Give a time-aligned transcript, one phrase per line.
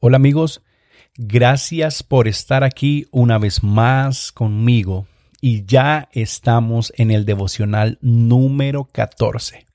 [0.00, 0.62] Hola amigos,
[1.16, 5.08] gracias por estar aquí una vez más conmigo
[5.40, 9.66] y ya estamos en el devocional número 14.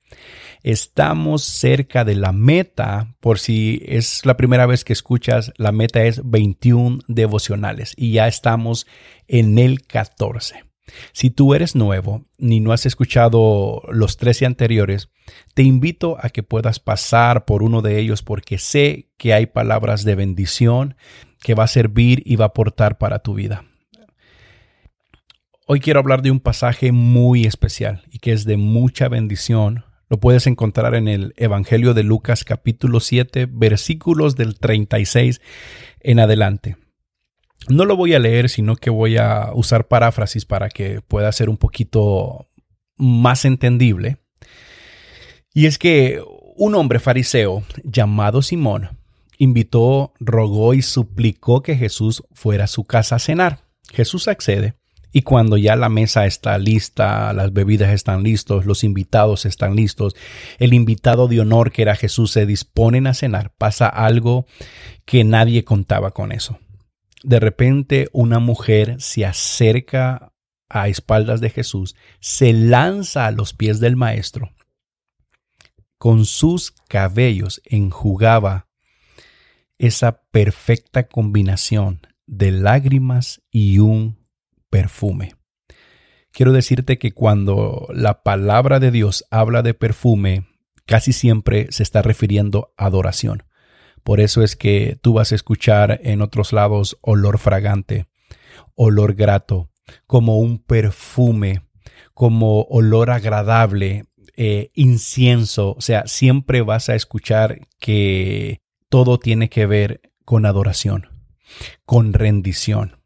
[0.62, 6.02] Estamos cerca de la meta, por si es la primera vez que escuchas, la meta
[6.04, 8.86] es 21 devocionales y ya estamos
[9.28, 10.64] en el 14.
[11.12, 15.08] Si tú eres nuevo ni no has escuchado los 13 anteriores,
[15.54, 20.04] te invito a que puedas pasar por uno de ellos porque sé que hay palabras
[20.04, 20.96] de bendición
[21.40, 23.64] que va a servir y va a aportar para tu vida.
[25.66, 29.84] Hoy quiero hablar de un pasaje muy especial y que es de mucha bendición.
[30.10, 35.40] Lo puedes encontrar en el Evangelio de Lucas capítulo 7 versículos del 36
[36.00, 36.76] en adelante.
[37.68, 41.48] No lo voy a leer, sino que voy a usar paráfrasis para que pueda ser
[41.48, 42.48] un poquito
[42.96, 44.18] más entendible.
[45.54, 46.22] Y es que
[46.56, 48.98] un hombre fariseo llamado Simón
[49.38, 53.60] invitó, rogó y suplicó que Jesús fuera a su casa a cenar.
[53.92, 54.74] Jesús accede
[55.12, 60.16] y cuando ya la mesa está lista, las bebidas están listos, los invitados están listos,
[60.58, 64.46] el invitado de honor que era Jesús se disponen a cenar, pasa algo
[65.04, 66.58] que nadie contaba con eso
[67.24, 70.32] de repente una mujer se acerca
[70.68, 74.52] a espaldas de Jesús, se lanza a los pies del maestro,
[75.98, 78.68] con sus cabellos enjugaba
[79.78, 84.18] esa perfecta combinación de lágrimas y un
[84.70, 85.34] perfume.
[86.30, 90.46] Quiero decirte que cuando la palabra de Dios habla de perfume,
[90.84, 93.44] casi siempre se está refiriendo a adoración.
[94.04, 98.06] Por eso es que tú vas a escuchar en otros lados olor fragante,
[98.74, 99.70] olor grato,
[100.06, 101.62] como un perfume,
[102.12, 104.04] como olor agradable,
[104.36, 105.72] eh, incienso.
[105.72, 111.08] O sea, siempre vas a escuchar que todo tiene que ver con adoración,
[111.86, 113.00] con rendición.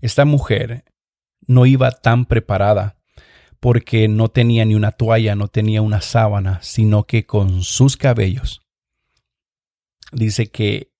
[0.00, 0.84] Esta mujer
[1.46, 2.96] no iba tan preparada
[3.60, 8.65] porque no tenía ni una toalla, no tenía una sábana, sino que con sus cabellos
[10.12, 10.92] dice que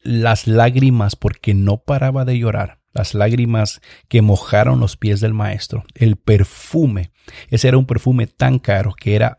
[0.00, 5.84] las lágrimas, porque no paraba de llorar, las lágrimas que mojaron los pies del maestro,
[5.94, 7.12] el perfume,
[7.48, 9.38] ese era un perfume tan caro que era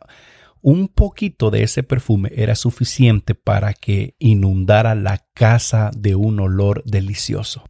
[0.62, 6.84] un poquito de ese perfume era suficiente para que inundara la casa de un olor
[6.86, 7.64] delicioso.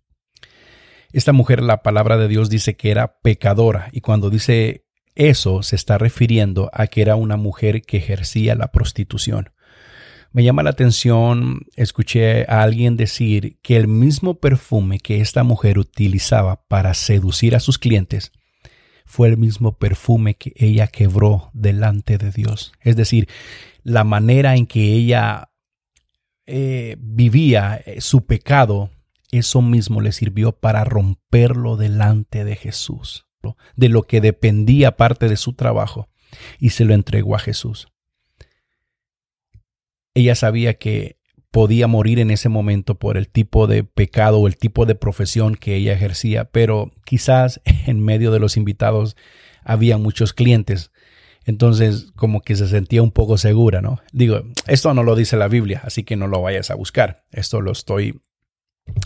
[1.11, 5.75] Esta mujer, la palabra de Dios dice que era pecadora y cuando dice eso se
[5.75, 9.51] está refiriendo a que era una mujer que ejercía la prostitución.
[10.35, 15.79] Me llama la atención, escuché a alguien decir que el mismo perfume que esta mujer
[15.79, 18.33] utilizaba para seducir a sus clientes
[19.05, 22.73] fue el mismo perfume que ella quebró delante de Dios.
[22.81, 23.29] Es decir,
[23.83, 25.51] la manera en que ella
[26.45, 28.89] eh, vivía eh, su pecado,
[29.31, 33.25] eso mismo le sirvió para romperlo delante de Jesús,
[33.77, 36.09] de lo que dependía parte de su trabajo,
[36.59, 37.87] y se lo entregó a Jesús.
[40.15, 41.17] Ella sabía que
[41.51, 45.55] podía morir en ese momento por el tipo de pecado o el tipo de profesión
[45.55, 49.15] que ella ejercía, pero quizás en medio de los invitados
[49.63, 50.91] había muchos clientes.
[51.45, 54.01] Entonces, como que se sentía un poco segura, ¿no?
[54.11, 57.23] Digo, esto no lo dice la Biblia, así que no lo vayas a buscar.
[57.31, 58.19] Esto lo estoy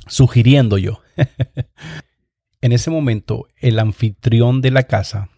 [0.07, 1.01] sugiriendo yo.
[2.61, 5.29] en ese momento, el anfitrión de la casa,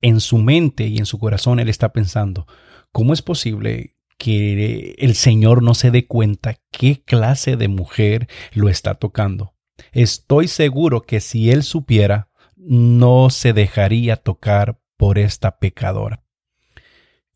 [0.00, 2.46] en su mente y en su corazón, él está pensando,
[2.90, 8.68] ¿cómo es posible que el Señor no se dé cuenta qué clase de mujer lo
[8.68, 9.54] está tocando.
[9.92, 16.22] Estoy seguro que si él supiera, no se dejaría tocar por esta pecadora.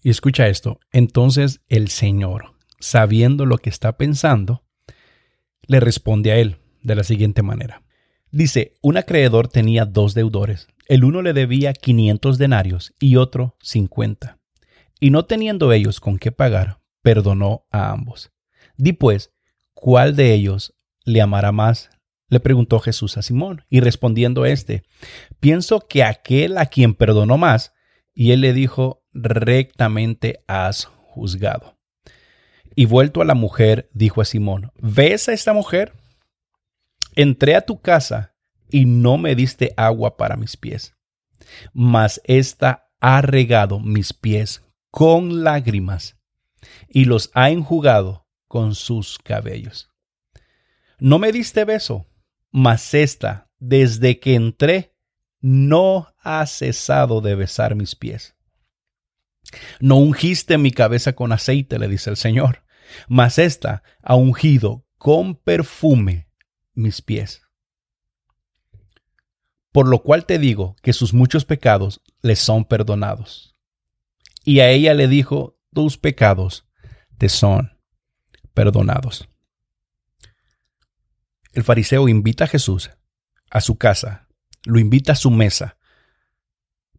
[0.02, 4.62] Y escucha esto, entonces el Señor, sabiendo lo que está pensando,
[5.66, 7.82] le responde a él de la siguiente manera.
[8.30, 10.68] Dice, un acreedor tenía dos deudores.
[10.86, 14.38] El uno le debía 500 denarios y otro 50
[15.04, 18.32] y no teniendo ellos con qué pagar, perdonó a ambos.
[18.78, 19.34] Di pues,
[19.74, 20.74] ¿cuál de ellos
[21.04, 21.90] le amará más?
[22.30, 24.82] Le preguntó Jesús a Simón, y respondiendo éste,
[25.40, 27.74] pienso que aquel a quien perdonó más,
[28.14, 31.76] y él le dijo, rectamente has juzgado.
[32.74, 35.92] Y vuelto a la mujer, dijo a Simón, ¿ves a esta mujer?
[37.14, 38.34] Entré a tu casa
[38.70, 40.94] y no me diste agua para mis pies,
[41.74, 44.64] mas ésta ha regado mis pies
[44.94, 46.16] con lágrimas
[46.88, 49.90] y los ha enjugado con sus cabellos.
[51.00, 52.06] No me diste beso,
[52.52, 54.94] mas esta, desde que entré,
[55.40, 58.36] no ha cesado de besar mis pies.
[59.80, 62.62] No ungiste mi cabeza con aceite, le dice el Señor,
[63.08, 66.28] mas esta ha ungido con perfume
[66.72, 67.42] mis pies.
[69.72, 73.53] Por lo cual te digo que sus muchos pecados le son perdonados.
[74.44, 76.66] Y a ella le dijo, tus pecados
[77.18, 77.78] te son
[78.52, 79.28] perdonados.
[81.52, 82.90] El fariseo invita a Jesús
[83.50, 84.28] a su casa,
[84.64, 85.78] lo invita a su mesa,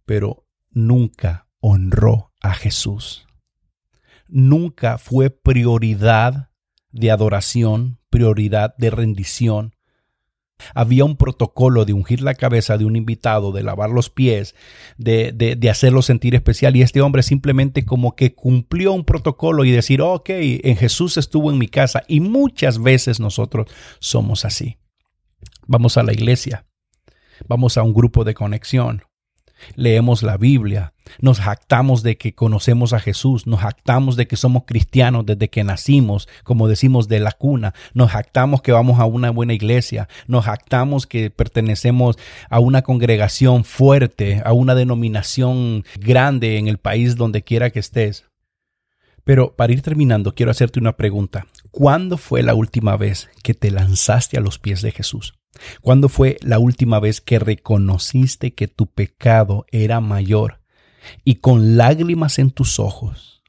[0.06, 3.28] pero nunca honró a Jesús.
[4.28, 6.52] Nunca fue prioridad
[6.92, 9.75] de adoración, prioridad de rendición,
[10.74, 14.56] había un protocolo de ungir la cabeza de un invitado, de lavar los pies,
[14.98, 16.76] de, de, hacerlo sentir especial.
[16.76, 21.52] Y este hombre simplemente como que cumplió un protocolo y decir, ok, en Jesús estuvo
[21.52, 22.04] en mi casa.
[22.08, 23.68] Y muchas veces nosotros
[24.00, 24.78] somos así.
[25.68, 26.66] Vamos a la iglesia,
[27.48, 29.04] vamos a un grupo de conexión,
[29.76, 34.64] leemos la Biblia, nos jactamos de que conocemos a Jesús, nos jactamos de que somos
[34.66, 39.30] cristianos desde que nacimos, como decimos de la cuna, nos jactamos que vamos a una
[39.30, 42.18] buena iglesia, nos jactamos que pertenecemos
[42.50, 48.26] a una congregación fuerte, a una denominación grande en el país donde quiera que estés.
[49.24, 51.48] Pero para ir terminando, quiero hacerte una pregunta.
[51.72, 55.34] ¿Cuándo fue la última vez que te lanzaste a los pies de Jesús?
[55.82, 60.60] ¿Cuándo fue la última vez que reconociste que tu pecado era mayor
[61.24, 63.44] y con lágrimas en tus ojos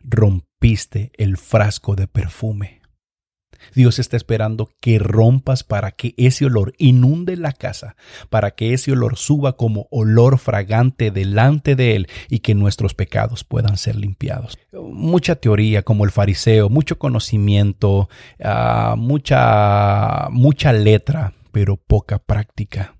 [0.00, 2.78] rompiste el frasco de perfume?
[3.74, 7.96] Dios está esperando que rompas para que ese olor inunde la casa,
[8.30, 13.44] para que ese olor suba como olor fragante delante de Él y que nuestros pecados
[13.44, 14.58] puedan ser limpiados.
[14.72, 18.08] Mucha teoría como el fariseo, mucho conocimiento,
[18.42, 22.94] ah, mucha, mucha letra, pero poca práctica.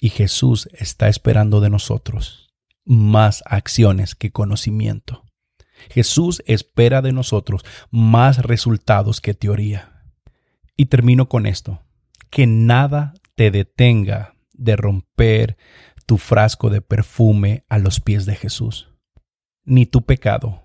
[0.00, 2.51] Y Jesús está esperando de nosotros
[2.84, 5.24] más acciones que conocimiento.
[5.90, 10.12] Jesús espera de nosotros más resultados que teoría.
[10.76, 11.82] Y termino con esto.
[12.30, 15.56] Que nada te detenga de romper
[16.06, 18.88] tu frasco de perfume a los pies de Jesús.
[19.64, 20.62] Ni tu pecado,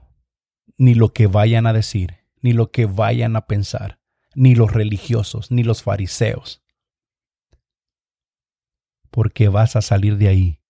[0.78, 4.00] ni lo que vayan a decir, ni lo que vayan a pensar,
[4.34, 6.64] ni los religiosos, ni los fariseos.
[9.12, 10.62] Porque vas a salir de ahí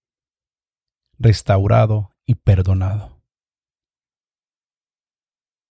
[1.19, 3.16] restaurado y perdonado.